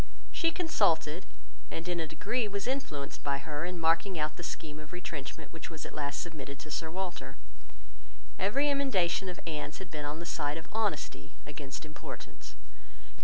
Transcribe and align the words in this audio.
She 0.31 0.49
consulted, 0.49 1.27
and 1.69 1.87
in 1.87 1.99
a 1.99 2.07
degree 2.07 2.47
was 2.47 2.65
influenced 2.65 3.23
by 3.23 3.37
her 3.37 3.65
in 3.65 3.79
marking 3.79 4.17
out 4.17 4.35
the 4.35 4.41
scheme 4.41 4.79
of 4.79 4.91
retrenchment 4.93 5.53
which 5.53 5.69
was 5.69 5.85
at 5.85 5.93
last 5.93 6.19
submitted 6.21 6.57
to 6.61 6.71
Sir 6.71 6.89
Walter. 6.89 7.37
Every 8.39 8.67
emendation 8.67 9.29
of 9.29 9.39
Anne's 9.45 9.77
had 9.77 9.91
been 9.91 10.05
on 10.05 10.17
the 10.17 10.25
side 10.25 10.57
of 10.57 10.67
honesty 10.73 11.35
against 11.45 11.85
importance. 11.85 12.55